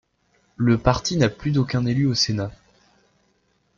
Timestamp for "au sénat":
2.07-2.49